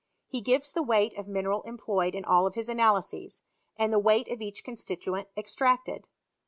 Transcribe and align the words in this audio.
He 0.25 0.41
gives 0.41 0.71
the 0.73 0.81
weight 0.81 1.15
of 1.15 1.27
mineral 1.27 1.61
employed 1.61 2.15
in 2.15 2.25
all 2.25 2.49
his 2.49 2.67
analyses, 2.67 3.43
and 3.77 3.93
the 3.93 3.99
weight 3.99 4.27
of 4.31 4.41
each 4.41 4.63
constituent 4.63 5.27
extracted. 5.37 6.07